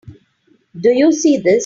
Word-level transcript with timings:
Do 0.81 0.89
you 0.91 1.11
see 1.11 1.35
this? 1.37 1.59